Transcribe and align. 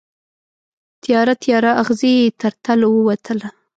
تیاره، 1.03 1.33
تیاره 1.43 1.71
اغزې 1.81 2.11
یې 2.19 2.27
تر 2.41 2.53
تلو 2.63 2.89
ووتله 2.93 3.49